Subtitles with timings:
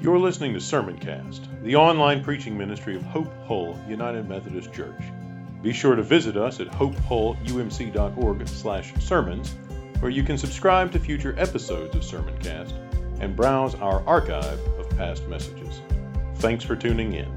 [0.00, 5.00] You're listening to Sermoncast, the online preaching ministry of Hope Hull United Methodist Church.
[5.62, 9.54] Be sure to visit us at hopehullumc.org/sermons,
[10.00, 12.74] where you can subscribe to future episodes of Sermoncast
[13.20, 15.80] and browse our archive of past messages.
[16.36, 17.34] Thanks for tuning in.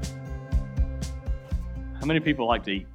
[2.00, 2.86] How many people like to eat?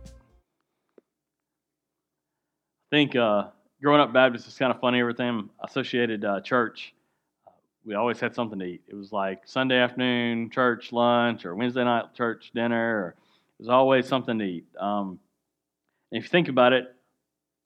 [2.91, 3.45] I think uh,
[3.81, 4.99] growing up Baptist is kind of funny.
[4.99, 6.93] Everything associated uh, church,
[7.85, 8.81] we always had something to eat.
[8.87, 13.03] It was like Sunday afternoon church lunch or Wednesday night church dinner.
[13.03, 13.07] Or,
[13.59, 14.65] it was always something to eat.
[14.79, 15.19] Um,
[16.11, 16.93] if you think about it,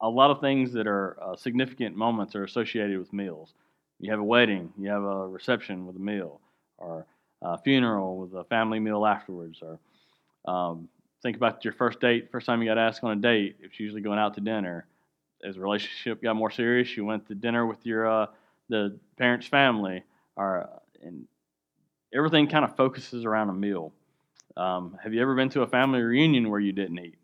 [0.01, 3.53] a lot of things that are uh, significant moments are associated with meals.
[3.99, 6.39] You have a wedding, you have a reception with a meal,
[6.77, 7.05] or
[7.41, 9.79] a funeral with a family meal afterwards, or
[10.51, 10.87] um,
[11.23, 13.57] think about your first date, first time you got asked on a date.
[13.59, 14.85] It's usually going out to dinner.
[15.43, 18.27] As the relationship got more serious, you went to dinner with your uh,
[18.69, 20.03] the parents' family,
[20.35, 20.69] are,
[21.01, 21.27] and
[22.13, 23.93] everything kind of focuses around a meal.
[24.55, 27.17] Um, have you ever been to a family reunion where you didn't eat?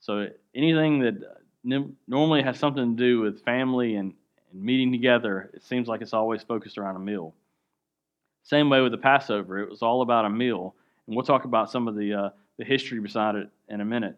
[0.00, 1.14] So anything that
[1.62, 4.14] normally has something to do with family and,
[4.50, 7.34] and meeting together, it seems like it's always focused around a meal.
[8.42, 10.74] Same way with the Passover, it was all about a meal,
[11.06, 14.16] and we'll talk about some of the uh, the history beside it in a minute.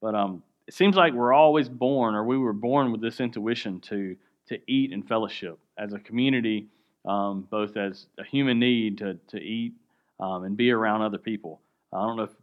[0.00, 3.80] But um, it seems like we're always born, or we were born with this intuition
[3.80, 6.66] to to eat and fellowship as a community,
[7.06, 9.74] um, both as a human need to to eat
[10.20, 11.60] um, and be around other people.
[11.92, 12.34] I don't know if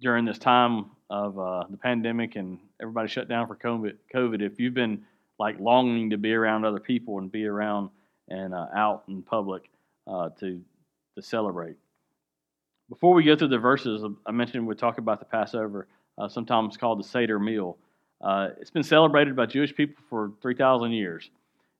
[0.00, 4.58] during this time of uh, the pandemic and everybody shut down for COVID, COVID, if
[4.60, 5.04] you've been
[5.38, 7.90] like longing to be around other people and be around
[8.28, 9.70] and uh, out in public
[10.06, 10.60] uh, to
[11.16, 11.76] to celebrate.
[12.88, 16.76] Before we go through the verses, I mentioned we talk about the Passover, uh, sometimes
[16.76, 17.76] called the Seder meal.
[18.20, 21.30] Uh, it's been celebrated by Jewish people for 3,000 years.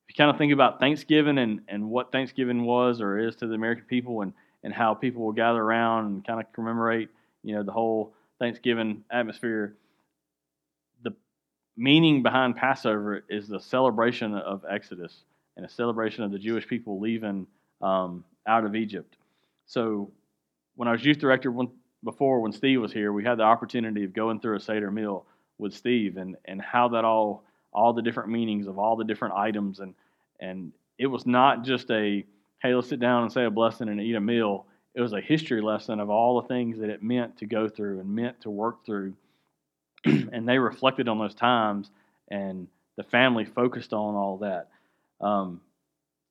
[0.09, 3.55] You kind of think about Thanksgiving and, and what Thanksgiving was or is to the
[3.55, 4.33] American people and,
[4.65, 7.11] and how people will gather around and kind of commemorate,
[7.43, 9.77] you know, the whole Thanksgiving atmosphere,
[11.03, 11.13] the
[11.77, 15.25] meaning behind Passover is the celebration of Exodus
[15.57, 17.47] and a celebration of the Jewish people leaving
[17.83, 19.17] um, out of Egypt.
[19.67, 20.11] So
[20.77, 21.69] when I was youth director when,
[22.03, 25.27] before, when Steve was here, we had the opportunity of going through a Seder meal
[25.59, 29.35] with Steve and, and how that all, all the different meanings of all the different
[29.35, 29.81] items.
[29.81, 29.95] And,
[30.41, 32.25] and it was not just a,
[32.63, 34.67] hey, let's sit down and say a blessing and eat a meal.
[34.95, 38.01] It was a history lesson of all the things that it meant to go through
[38.01, 39.15] and meant to work through.
[40.05, 41.91] and they reflected on those times,
[42.31, 44.69] and the family focused on all that.
[45.21, 45.61] Um,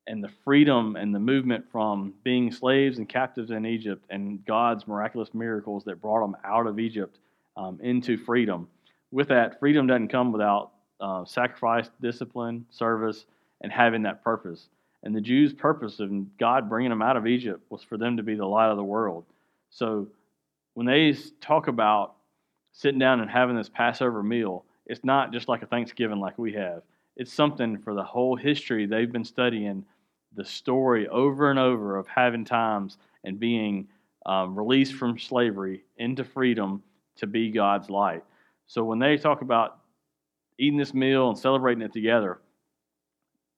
[0.08, 4.88] and the freedom and the movement from being slaves and captives in Egypt and God's
[4.88, 7.20] miraculous miracles that brought them out of Egypt
[7.58, 8.68] um, into freedom.
[9.12, 13.26] With that, freedom doesn't come without uh, sacrifice, discipline, service,
[13.62, 14.70] and having that purpose.
[15.04, 18.24] And the Jews' purpose of God bringing them out of Egypt was for them to
[18.24, 19.26] be the light of the world.
[19.70, 20.08] So
[20.74, 22.16] when they talk about
[22.72, 26.54] sitting down and having this Passover meal, it's not just like a Thanksgiving like we
[26.54, 26.82] have.
[27.16, 29.86] It's something for the whole history they've been studying
[30.36, 33.88] the story over and over of having times and being
[34.26, 36.84] um, released from slavery into freedom
[37.16, 38.24] to be God's light.
[38.68, 39.80] So when they talk about
[40.60, 42.40] eating this meal and celebrating it together,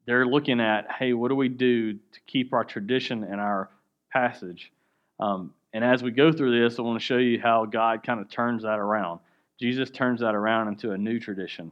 [0.05, 3.69] they're looking at, hey, what do we do to keep our tradition and our
[4.11, 4.71] passage?
[5.19, 8.19] Um, and as we go through this, I want to show you how God kind
[8.19, 9.19] of turns that around.
[9.59, 11.71] Jesus turns that around into a new tradition.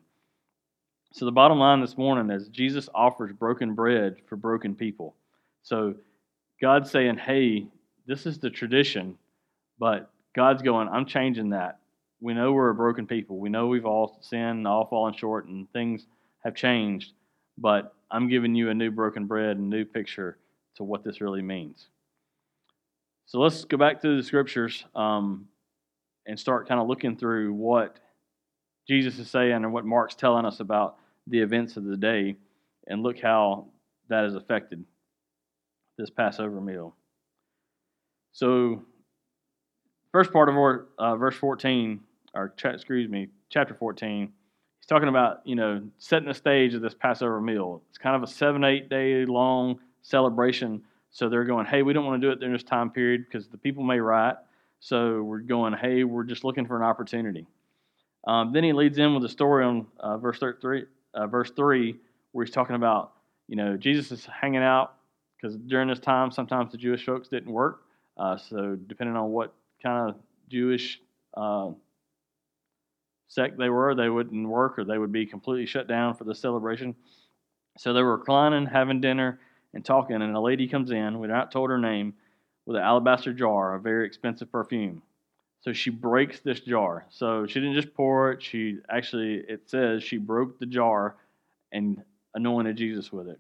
[1.14, 5.16] So the bottom line this morning is Jesus offers broken bread for broken people.
[5.64, 5.96] So
[6.62, 7.68] God's saying, hey,
[8.06, 9.18] this is the tradition,
[9.80, 11.80] but God's going, I'm changing that.
[12.20, 13.38] We know we're a broken people.
[13.38, 16.06] We know we've all sinned, all fallen short, and things
[16.44, 17.14] have changed,
[17.58, 20.38] but I'm giving you a new broken bread, and a new picture
[20.76, 21.88] to what this really means.
[23.26, 25.48] So let's go back to the scriptures um,
[26.26, 27.98] and start kind of looking through what
[28.88, 30.98] Jesus is saying and what Mark's telling us about
[31.28, 32.38] the events of the day
[32.88, 33.66] and look how
[34.08, 34.86] that has affected
[35.98, 36.96] this Passover meal.
[38.32, 38.84] So,
[40.12, 42.00] first part of our, uh, verse 14,
[42.38, 44.32] or cha- excuse me, chapter 14,
[44.80, 47.82] he's talking about, you know, setting the stage of this Passover meal.
[47.90, 50.84] It's kind of a seven, eight day long celebration.
[51.10, 53.48] So they're going, hey, we don't want to do it during this time period because
[53.48, 54.38] the people may riot.
[54.80, 57.48] So we're going, hey, we're just looking for an opportunity.
[58.28, 61.96] Um, then he leads in with a story on uh, verse 33, uh, verse 3,
[62.34, 63.14] where he's talking about,
[63.48, 64.96] you know, Jesus is hanging out
[65.36, 67.84] because during this time, sometimes the Jewish folks didn't work.
[68.18, 70.16] Uh, so, depending on what kind of
[70.50, 71.00] Jewish
[71.36, 71.70] uh,
[73.28, 76.36] sect they were, they wouldn't work or they would be completely shut down for the
[76.36, 76.96] celebration.
[77.78, 79.40] So, they were reclining, having dinner,
[79.74, 80.16] and talking.
[80.16, 82.14] And a lady comes in, we're not told her name,
[82.66, 85.02] with an alabaster jar, a very expensive perfume.
[85.62, 87.06] So she breaks this jar.
[87.10, 91.16] So she didn't just pour it, she actually, it says she broke the jar
[91.72, 92.04] and
[92.36, 93.40] anointed Jesus with it.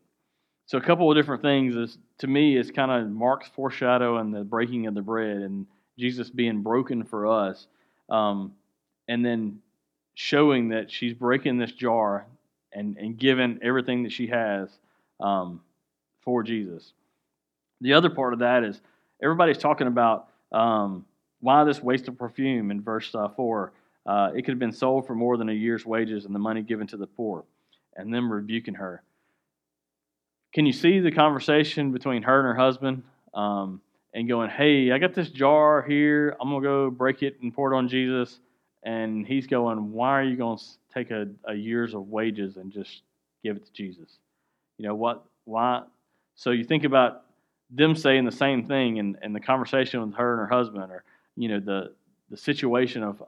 [0.66, 4.33] So a couple of different things is to me is kind of Mark's foreshadow and
[4.33, 5.66] the breaking of the bread and
[5.98, 7.68] Jesus being broken for us,
[8.10, 8.54] um,
[9.07, 9.60] and then
[10.19, 12.25] showing that she's breaking this jar
[12.74, 14.68] and and giving everything that she has
[15.19, 15.62] um,
[16.22, 16.92] for Jesus.
[17.81, 18.81] The other part of that is
[19.22, 21.06] everybody's talking about um,
[21.40, 23.74] why this waste of perfume in verse uh, four.
[24.08, 26.64] Uh, it could have been sold for more than a year's wages and the money
[26.64, 27.44] given to the poor,
[27.96, 29.04] and them rebuking her.
[30.52, 33.04] Can you see the conversation between her and her husband
[33.36, 33.81] um,
[34.16, 36.36] and going, Hey, I got this jar here.
[36.42, 38.40] I'm going to go break it and pour it on Jesus.
[38.83, 40.63] And he's going, Why are you going to
[40.94, 43.01] take a, a year's of wages and just
[43.44, 44.19] give it to Jesus?
[44.77, 45.25] You know, what?
[45.45, 45.83] Why?
[46.35, 47.24] So you think about
[47.69, 51.03] them saying the same thing and, and the conversation with her and her husband, or,
[51.35, 51.94] you know, the,
[52.29, 53.21] the situation of,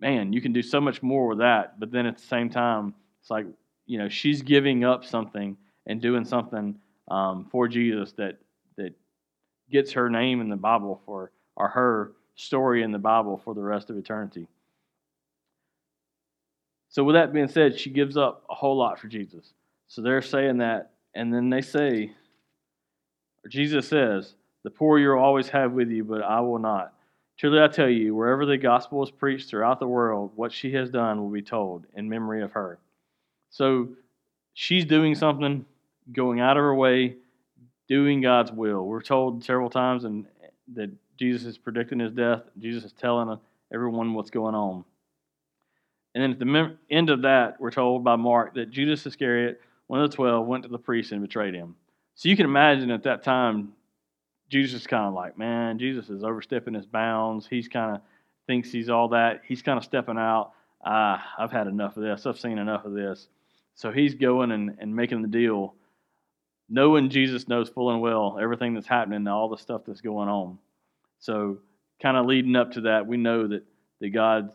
[0.00, 1.80] man, you can do so much more with that.
[1.80, 3.46] But then at the same time, it's like,
[3.86, 5.56] you know, she's giving up something
[5.86, 6.78] and doing something
[7.08, 8.38] um, for Jesus that
[8.76, 8.94] that
[9.70, 13.62] gets her name in the Bible for or her story in the Bible for the
[13.62, 14.46] rest of eternity.
[16.88, 19.52] So with that being said, she gives up a whole lot for Jesus.
[19.86, 22.12] So they're saying that, and then they say,
[23.48, 24.34] Jesus says,
[24.64, 26.94] "The poor you'll always have with you, but I will not."
[27.36, 30.90] Truly I tell you, wherever the gospel is preached throughout the world, what she has
[30.90, 32.78] done will be told in memory of her.
[33.48, 33.88] So
[34.52, 35.64] she's doing something,
[36.12, 37.16] going out of her way,
[37.88, 38.84] doing God's will.
[38.86, 40.26] We're told several times and
[40.74, 40.90] that
[41.20, 42.42] Jesus is predicting his death.
[42.58, 43.38] Jesus is telling
[43.72, 44.84] everyone what's going on.
[46.14, 50.00] And then at the end of that, we're told by Mark that Judas Iscariot, one
[50.00, 51.76] of the twelve, went to the priest and betrayed him.
[52.14, 53.74] So you can imagine at that time,
[54.48, 57.46] Jesus is kind of like, man, Jesus is overstepping his bounds.
[57.46, 58.02] He's kind of
[58.46, 59.42] thinks he's all that.
[59.46, 60.52] He's kind of stepping out.
[60.82, 62.26] I've had enough of this.
[62.26, 63.28] I've seen enough of this.
[63.74, 65.74] So he's going and, and making the deal,
[66.68, 70.58] knowing Jesus knows full and well everything that's happening, all the stuff that's going on.
[71.20, 71.58] So,
[72.02, 73.62] kind of leading up to that, we know that,
[74.00, 74.52] that God's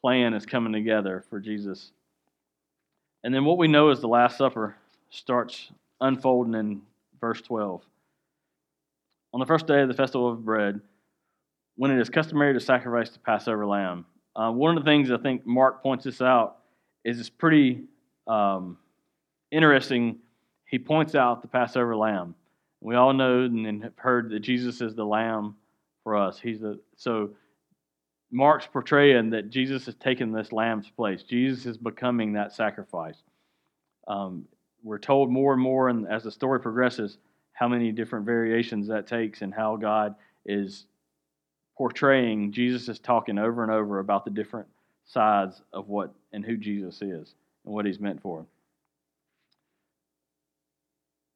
[0.00, 1.90] plan is coming together for Jesus.
[3.24, 4.76] And then what we know is the Last Supper
[5.10, 6.82] starts unfolding in
[7.20, 7.82] verse 12.
[9.32, 10.80] On the first day of the festival of bread,
[11.76, 14.04] when it is customary to sacrifice the Passover lamb,
[14.36, 16.58] uh, one of the things I think Mark points this out
[17.04, 17.84] is it's pretty
[18.26, 18.78] um,
[19.50, 20.18] interesting,
[20.66, 22.34] he points out the Passover lamb.
[22.80, 25.56] We all know and have heard that Jesus is the lamb
[26.04, 26.38] for us.
[26.38, 27.30] He's the so
[28.30, 31.22] Mark's portraying that Jesus has taken this lamb's place.
[31.22, 33.16] Jesus is becoming that sacrifice.
[34.06, 34.46] Um,
[34.82, 37.18] we're told more and more, and as the story progresses,
[37.52, 40.14] how many different variations that takes, and how God
[40.44, 40.86] is
[41.76, 42.52] portraying.
[42.52, 44.68] Jesus is talking over and over about the different
[45.06, 47.34] sides of what and who Jesus is
[47.64, 48.46] and what he's meant for.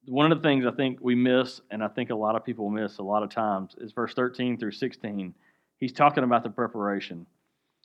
[0.06, 2.70] One of the things I think we miss, and I think a lot of people
[2.70, 5.34] miss a lot of times, is verse 13 through 16.
[5.76, 7.26] He's talking about the preparation.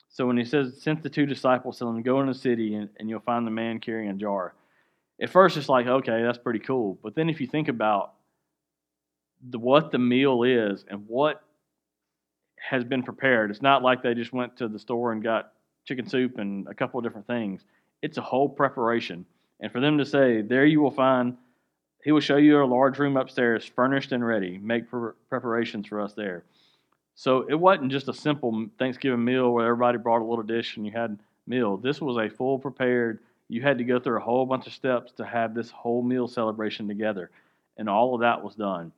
[0.08, 2.88] So when he says, Sent the two disciples, tell them, Go in the city and,
[2.98, 4.54] and you'll find the man carrying a jar.
[5.20, 6.98] At first, it's like, okay, that's pretty cool.
[7.02, 8.14] But then if you think about
[9.50, 11.42] the, what the meal is and what
[12.56, 15.52] has been prepared, it's not like they just went to the store and got
[15.84, 17.62] chicken soup and a couple of different things.
[18.00, 19.26] It's a whole preparation.
[19.60, 21.36] And for them to say, There you will find,
[22.04, 24.58] He will show you a large room upstairs, furnished and ready.
[24.58, 24.84] Make
[25.30, 26.44] preparations for us there.
[27.14, 30.84] So it wasn't just a simple Thanksgiving meal where everybody brought a little dish and
[30.84, 31.78] you had meal.
[31.78, 35.12] This was a full prepared, you had to go through a whole bunch of steps
[35.12, 37.30] to have this whole meal celebration together.
[37.78, 38.92] And all of that was done.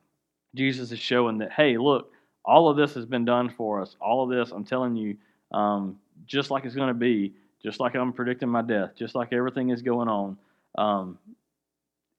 [0.53, 2.11] Jesus is showing that, hey, look,
[2.43, 3.95] all of this has been done for us.
[4.01, 5.15] All of this, I'm telling you,
[5.51, 7.33] um, just like it's going to be,
[7.63, 10.37] just like I'm predicting my death, just like everything is going on,
[10.77, 11.17] um,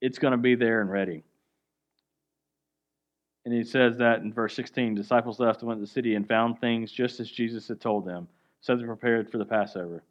[0.00, 1.24] it's going to be there and ready.
[3.44, 6.28] And he says that in verse 16 disciples left and went to the city and
[6.28, 8.28] found things just as Jesus had told them,
[8.60, 10.02] so they prepared for the Passover.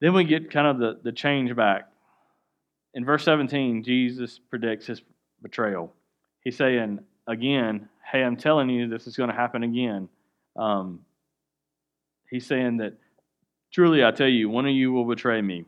[0.00, 1.88] Then we get kind of the, the change back.
[2.94, 5.00] In verse 17, Jesus predicts his
[5.40, 5.92] betrayal.
[6.44, 10.08] He's saying, again, hey, I'm telling you this is going to happen again.
[10.56, 11.00] Um,
[12.28, 12.94] he's saying that
[13.72, 15.64] Truly, I tell you, one of you will betray me.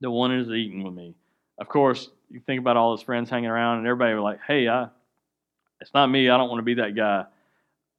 [0.00, 1.16] The one is eating with me.
[1.58, 4.68] Of course, you think about all his friends hanging around, and everybody were like, "Hey,
[4.68, 4.88] I,
[5.80, 6.28] it's not me.
[6.28, 7.26] I don't want to be that guy."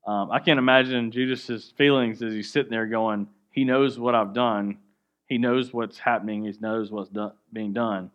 [0.06, 4.34] Um, I can't imagine Judas's feelings as he's sitting there going, "He knows what I've
[4.34, 4.80] done.
[5.28, 6.46] He knows what's happening.
[6.46, 8.12] He knows what's do- being done."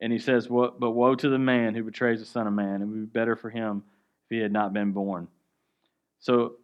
[0.00, 0.78] And he says, "What?
[0.78, 2.80] But woe to the man who betrays the Son of Man.
[2.80, 3.82] It would be better for him
[4.24, 5.28] if he had not been born.
[6.20, 6.54] So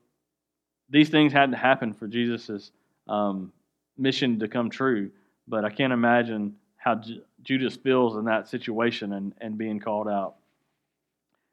[0.89, 2.71] these things had to happen for Jesus's
[3.09, 3.53] um,
[3.99, 5.11] mission to come true.
[5.47, 10.07] But I can't imagine how J- Judas feels in that situation and, and being called
[10.07, 10.35] out.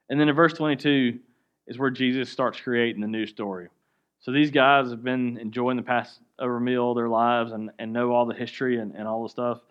[0.10, 1.20] And then in verse 22
[1.68, 3.70] is where Jesus starts creating the new story.
[4.20, 8.26] So these guys have been enjoying the Passover meal their lives and, and know all
[8.26, 9.62] the history and, and all the stuff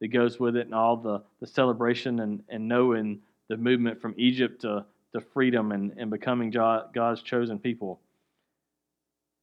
[0.00, 4.14] that goes with it and all the, the celebration and, and knowing the movement from
[4.16, 8.00] Egypt to, to freedom and, and becoming God's chosen people.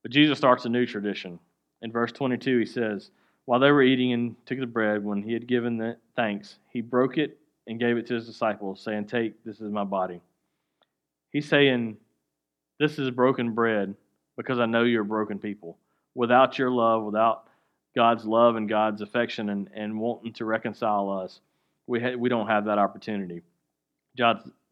[0.03, 1.37] But Jesus starts a new tradition.
[1.81, 3.11] In verse 22, he says,
[3.45, 6.81] While they were eating and took the bread, when he had given the thanks, he
[6.81, 7.37] broke it
[7.67, 10.21] and gave it to his disciples, saying, Take, this is my body.
[11.31, 11.97] He's saying,
[12.79, 13.95] This is broken bread
[14.35, 15.77] because I know you're broken people.
[16.15, 17.47] Without your love, without
[17.95, 21.39] God's love and God's affection and, and wanting to reconcile us,
[21.87, 23.41] we, ha- we don't have that opportunity.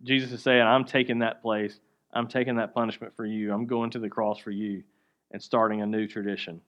[0.03, 1.79] Jesus is saying, I'm taking that place.
[2.13, 3.53] I'm taking that punishment for you.
[3.53, 4.83] I'm going to the cross for you
[5.31, 6.61] and starting a new tradition.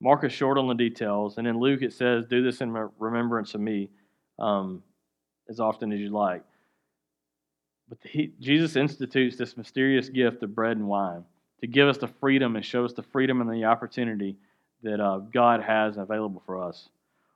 [0.00, 3.54] Mark is short on the details, and in Luke it says, Do this in remembrance
[3.54, 3.88] of me
[4.38, 4.82] um,
[5.48, 6.42] as often as you like.
[7.88, 11.24] But he, Jesus institutes this mysterious gift of bread and wine
[11.60, 14.36] to give us the freedom and show us the freedom and the opportunity
[14.82, 16.88] that uh, God has available for us.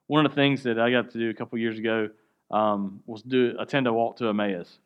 [0.09, 2.11] One of the things that I got to do a couple years ago
[2.51, 4.79] um, was do attend a walk to Emmaus.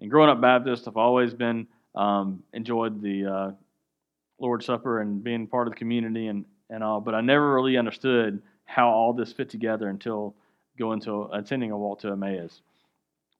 [0.00, 3.50] And growing up Baptist, I've always been um, enjoyed the uh,
[4.38, 7.76] Lord's Supper and being part of the community and, and all, but I never really
[7.76, 10.34] understood how all this fit together until
[10.78, 12.60] going to attending a walk to Emmaus.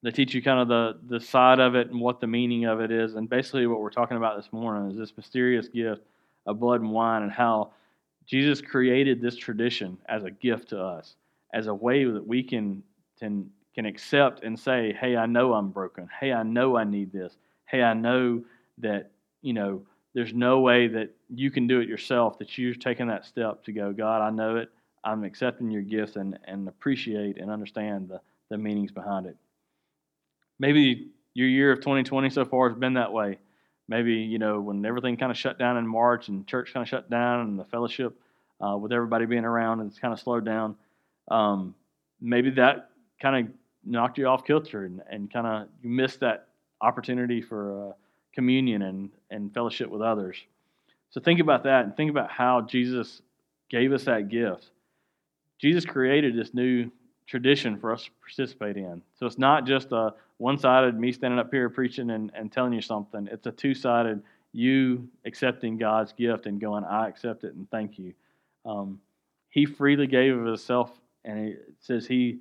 [0.03, 2.79] They teach you kind of the, the side of it and what the meaning of
[2.79, 3.15] it is.
[3.15, 6.03] And basically, what we're talking about this morning is this mysterious gift
[6.45, 7.71] of blood and wine and how
[8.25, 11.15] Jesus created this tradition as a gift to us,
[11.53, 12.83] as a way that we can,
[13.19, 16.07] can, can accept and say, hey, I know I'm broken.
[16.19, 17.35] Hey, I know I need this.
[17.65, 18.43] Hey, I know
[18.77, 19.81] that, you know,
[20.17, 23.71] there's no way that you can do it yourself, that you're taking that step to
[23.71, 24.71] go, God, I know it.
[25.03, 28.19] I'm accepting your gift and, and appreciate and understand the,
[28.49, 29.37] the meanings behind it.
[30.57, 33.37] Maybe your year of 2020 so far has been that way.
[33.87, 36.89] Maybe, you know, when everything kind of shut down in March and church kind of
[36.89, 38.19] shut down and the fellowship
[38.59, 40.75] uh, with everybody being around and it's kind of slowed down,
[41.29, 41.75] um,
[42.19, 42.89] maybe that
[43.21, 43.53] kind of
[43.85, 46.47] knocked you off kilter and, and kind of you missed that
[46.81, 47.93] opportunity for uh,
[48.33, 50.37] communion and, and fellowship with others.
[51.09, 53.21] So think about that and think about how Jesus
[53.69, 54.69] gave us that gift.
[55.59, 56.91] Jesus created this new
[57.25, 59.01] tradition for us to participate in.
[59.15, 62.73] So it's not just a one sided me standing up here preaching and, and telling
[62.73, 64.21] you something, it's a two sided
[64.53, 68.13] you accepting God's gift and going, I accept it and thank you.
[68.65, 68.99] Um,
[69.49, 70.91] he freely gave of himself,
[71.25, 72.39] and it says he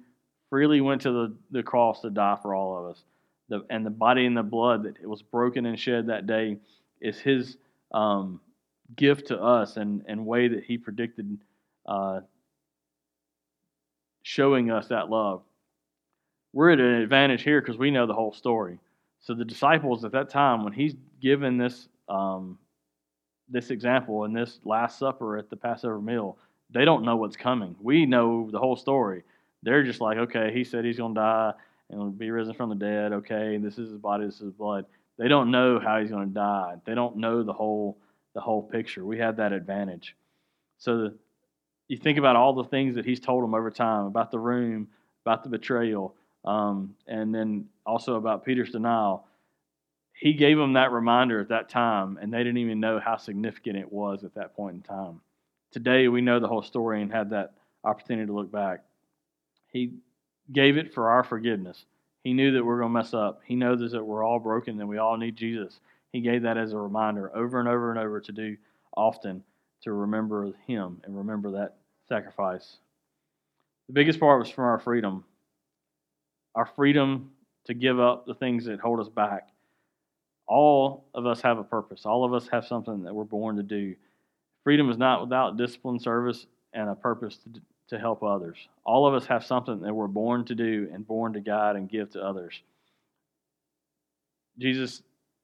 [0.50, 3.05] freely went to the, the cross to die for all of us.
[3.49, 6.57] The, and the body and the blood that was broken and shed that day
[7.00, 7.57] is his
[7.93, 8.41] um,
[8.97, 11.38] gift to us and, and way that he predicted
[11.87, 12.21] uh,
[14.23, 15.43] showing us that love.
[16.53, 18.81] We're at an advantage here because we know the whole story.
[19.21, 22.59] So the disciples at that time, when he's given this um,
[23.49, 26.37] this example in this Last Supper at the Passover meal,
[26.71, 27.76] they don't know what's coming.
[27.81, 29.23] We know the whole story.
[29.62, 31.53] They're just like, okay, he said he's going to die
[31.90, 33.12] and be risen from the dead.
[33.12, 34.87] Okay, this is his body, this is his blood.
[35.19, 36.75] They don't know how he's going to die.
[36.85, 37.99] They don't know the whole
[38.35, 39.05] the whole picture.
[39.05, 40.14] We have that advantage.
[40.78, 41.14] So the,
[41.88, 44.88] you think about all the things that he's told them over time about the room,
[45.25, 46.14] about the betrayal,
[46.45, 49.26] um, and then also about Peter's denial.
[50.12, 53.76] He gave them that reminder at that time, and they didn't even know how significant
[53.76, 55.21] it was at that point in time.
[55.71, 58.85] Today, we know the whole story and had that opportunity to look back.
[59.73, 59.93] He
[60.53, 61.85] gave it for our forgiveness.
[62.25, 63.41] He knew that we're going to mess up.
[63.45, 65.81] He knows that we're all broken and we all need Jesus.
[66.12, 68.57] He gave that as a reminder over and over and over to do
[68.97, 69.43] often
[69.83, 71.76] to remember Him and remember that
[72.09, 72.79] sacrifice.
[73.88, 75.25] The biggest part was from our freedom
[76.57, 77.31] our freedom
[77.67, 79.50] to give up the things that hold us back.
[80.49, 83.62] All of us have a purpose, all of us have something that we're born to
[83.62, 83.95] do.
[84.65, 88.57] Freedom is not without discipline, service, and a purpose to, to help others.
[88.85, 91.88] All of us have something that we're born to do and born to guide and
[91.88, 92.61] give to others.
[94.59, 95.02] Jesus,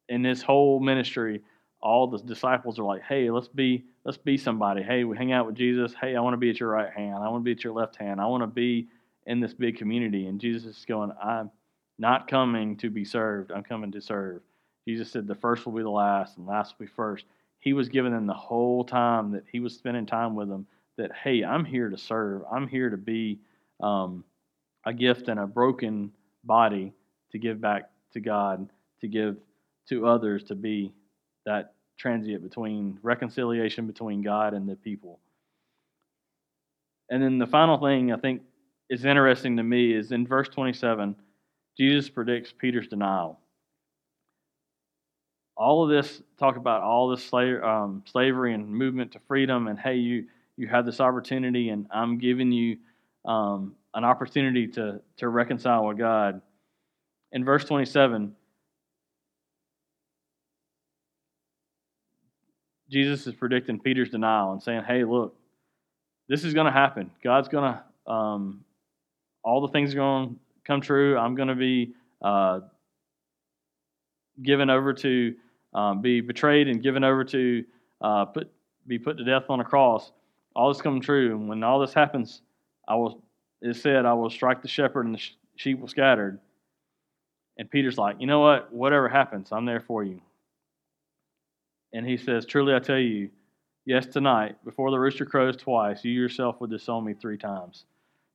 [0.08, 1.42] in this whole ministry,
[1.80, 4.82] all the disciples are like, "Hey, let's be let's be somebody.
[4.82, 5.94] Hey, we hang out with Jesus.
[5.94, 7.16] Hey, I want to be at your right hand.
[7.16, 8.20] I want to be at your left hand.
[8.20, 8.88] I want to be
[9.26, 11.50] in this big community." And Jesus is going, "I'm
[11.99, 13.52] not coming to be served.
[13.52, 14.42] I'm coming to serve."
[14.87, 17.26] Jesus said, "The first will be the last, and last will be first.
[17.61, 21.12] He was giving them the whole time that he was spending time with them that,
[21.12, 22.42] "Hey, I'm here to serve.
[22.50, 23.38] I'm here to be
[23.80, 24.25] um,
[24.84, 26.12] a gift and a broken
[26.44, 26.92] body
[27.30, 28.68] to give back to God,
[29.00, 29.37] to give
[29.88, 30.92] to others to be
[31.44, 35.18] that transient between reconciliation between God and the people.
[37.11, 38.42] And then the final thing I think
[38.88, 41.14] is interesting to me is in verse 27,
[41.76, 43.38] Jesus predicts Peter's denial.
[45.56, 49.78] All of this talk about all this slave, um, slavery and movement to freedom, and
[49.78, 50.26] hey, you
[50.62, 52.78] you have this opportunity, and I'm giving you
[53.25, 56.40] um, an opportunity to to reconcile with God.
[57.33, 58.35] In verse 27,
[62.88, 65.35] Jesus is predicting Peter's denial and saying, "Hey, look,
[66.28, 67.11] this is going to happen.
[67.25, 68.64] God's going to, um,
[69.42, 71.19] all the things are going to come true.
[71.19, 71.92] I'm going to be
[72.23, 72.61] uh,
[74.40, 75.35] given over to,
[75.75, 77.64] um, be betrayed and given over to,
[78.00, 78.50] uh, put,
[78.87, 80.12] be put to death on a cross.
[80.54, 81.35] All this coming true.
[81.35, 82.42] And when all this happens,
[82.88, 83.23] I will,
[83.61, 85.23] it said, I will strike the shepherd and the
[85.56, 86.38] sheep will scattered.
[87.59, 88.73] And Peter's like, you know what?
[88.73, 90.21] Whatever happens, I'm there for you.
[91.92, 93.30] And he says, Truly I tell you,
[93.85, 97.85] Yes, tonight, before the rooster crows twice, you yourself will disown me three times.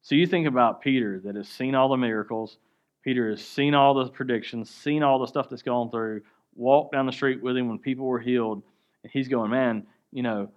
[0.02, 2.58] So you think about Peter that has seen all the miracles,
[3.02, 6.22] Peter has seen all the predictions, seen all the stuff that's gone through,
[6.56, 8.62] walked down the street with him when people were healed,
[9.04, 10.50] and he's going, Man, you know,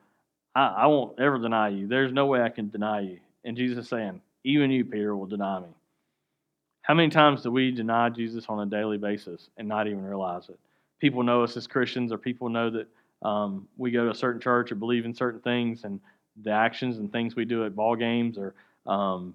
[0.54, 1.87] I, I won't ever deny you.
[1.87, 3.19] There's no way I can deny you.
[3.45, 5.69] And Jesus is saying, Even you, Peter, will deny me.
[6.83, 10.49] How many times do we deny Jesus on a daily basis and not even realize
[10.49, 10.59] it?
[10.99, 12.88] People know us as Christians, or people know that
[13.26, 16.00] um, we go to a certain church or believe in certain things, and
[16.42, 18.54] the actions and things we do at ball games or
[18.87, 19.35] um,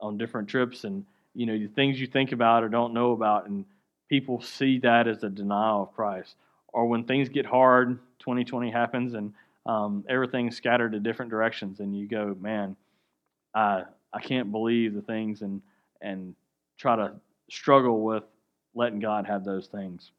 [0.00, 1.04] on different trips, and
[1.34, 3.64] you know the things you think about or don't know about, and
[4.08, 6.34] people see that as a denial of Christ.
[6.68, 9.32] Or when things get hard, 2020 happens, and
[9.66, 12.76] um, everything's scattered to different directions, and you go, man,
[13.54, 15.62] I I can't believe the things, and
[16.00, 16.34] and
[16.78, 17.12] try to
[17.50, 18.24] struggle with
[18.74, 20.12] letting God have those things.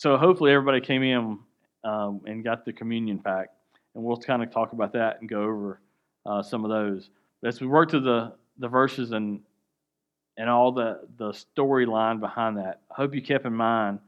[0.00, 1.38] so hopefully everybody came in
[1.84, 3.50] um, and got the communion pack,
[3.94, 5.78] and we'll kind of talk about that and go over
[6.24, 7.10] uh, some of those.
[7.44, 9.40] As we work through the the verses and
[10.38, 13.98] and all the the storyline behind that, I hope you kept in mind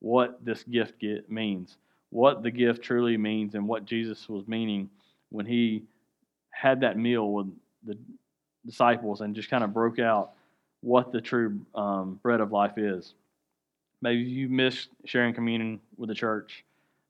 [0.00, 1.76] what this gift get, means,
[2.10, 4.90] what the gift truly means, and what Jesus was meaning
[5.30, 5.84] when he
[6.50, 7.46] had that meal with
[7.86, 7.96] the
[8.66, 10.32] disciples and just kind of broke out
[10.82, 13.14] what the true um, bread of life is.
[14.02, 16.64] Maybe you missed sharing communion with the church.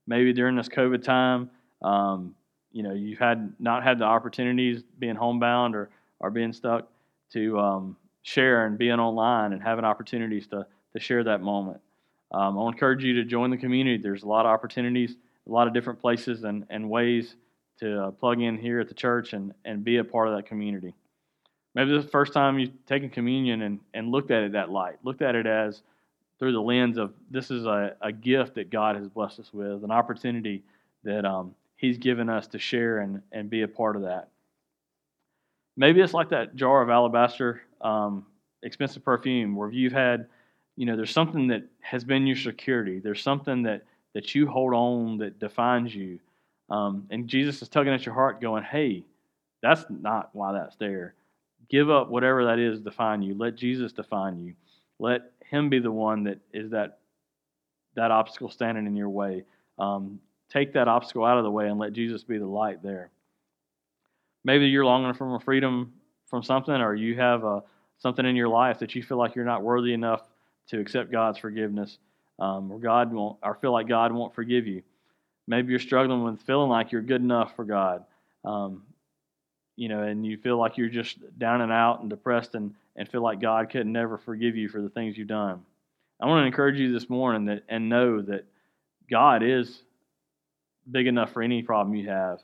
[0.07, 1.49] Maybe during this COVID time,
[1.81, 2.35] um,
[2.71, 6.87] you know, you've had not had the opportunities being homebound or, or being stuck
[7.33, 11.79] to um, share and being online and having opportunities to, to share that moment.
[12.31, 13.97] Um, I encourage you to join the community.
[14.01, 15.15] There's a lot of opportunities,
[15.47, 17.35] a lot of different places and, and ways
[17.79, 20.45] to uh, plug in here at the church and, and be a part of that
[20.45, 20.93] community.
[21.73, 24.69] Maybe this is the first time you've taken communion and, and looked at it that
[24.69, 25.81] light, looked at it as
[26.37, 29.83] through the lens of this is a, a gift that God has blessed us with,
[29.83, 30.63] an opportunity
[31.03, 34.29] that um, He's given us to share and, and be a part of that.
[35.77, 38.25] Maybe it's like that jar of alabaster um,
[38.63, 40.27] expensive perfume where you've had,
[40.75, 42.99] you know, there's something that has been your security.
[42.99, 46.19] There's something that, that you hold on that defines you.
[46.69, 49.03] Um, and Jesus is tugging at your heart, going, hey,
[49.61, 51.13] that's not why that's there.
[51.69, 53.35] Give up whatever that is define you.
[53.35, 54.53] Let Jesus define you.
[54.99, 56.99] Let him be the one that is that
[57.95, 59.43] that obstacle standing in your way.
[59.77, 63.09] Um, take that obstacle out of the way and let Jesus be the light there.
[64.43, 65.93] Maybe you're longing for freedom
[66.27, 67.61] from something, or you have a, uh,
[67.99, 70.23] something in your life that you feel like you're not worthy enough
[70.71, 71.97] to accept God's forgiveness,
[72.39, 74.81] um, or God won't, or feel like God won't forgive you.
[75.47, 78.05] Maybe you're struggling with feeling like you're good enough for God,
[78.45, 78.83] um,
[79.75, 83.07] you know, and you feel like you're just down and out and depressed and and
[83.07, 85.61] feel like God could never forgive you for the things you've done.
[86.19, 88.45] I want to encourage you this morning that and know that
[89.09, 89.81] God is
[90.89, 92.39] big enough for any problem you have.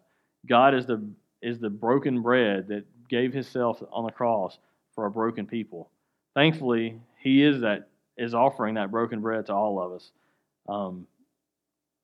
[0.47, 1.01] God is the
[1.41, 4.57] is the broken bread that gave himself on the cross
[4.95, 5.89] for a broken people.
[6.33, 10.11] Thankfully, he is that is offering that broken bread to all of us.
[10.67, 11.07] Um,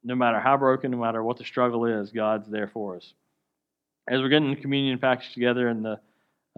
[0.03, 3.13] no matter how broken, no matter what the struggle is, God's there for us.
[4.07, 5.99] As we're getting the communion package together and the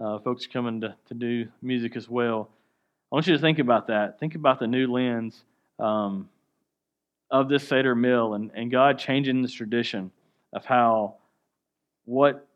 [0.02, 2.50] uh, folks coming to, to do music as well.
[3.10, 4.18] I want you to think about that.
[4.18, 5.42] Think about the new lens
[5.78, 6.28] um,
[7.30, 10.10] of this Seder meal and, and God changing this tradition
[10.52, 11.14] of how
[12.04, 12.46] what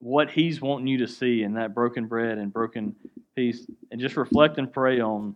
[0.00, 2.96] what He's wanting you to see in that broken bread and broken
[3.36, 5.34] piece, and just reflect and pray on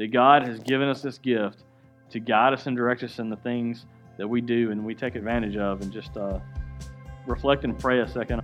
[0.00, 1.64] that God has given us this gift
[2.08, 3.84] to guide us and direct us in the things
[4.16, 6.38] that we do and we take advantage of, and just uh,
[7.26, 8.40] reflect and pray a second.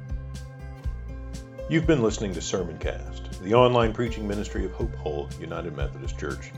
[1.71, 6.53] You've been listening to Sermoncast, the online preaching ministry of Hope Hull United Methodist Church.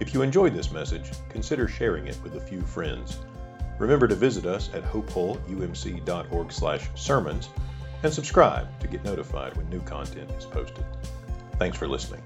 [0.00, 3.18] If you enjoyed this message, consider sharing it with a few friends.
[3.78, 7.48] Remember to visit us at hopehullumc.org/sermons
[8.02, 10.86] and subscribe to get notified when new content is posted.
[11.58, 12.22] Thanks for listening.